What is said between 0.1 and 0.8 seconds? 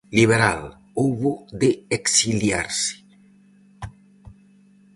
Liberal,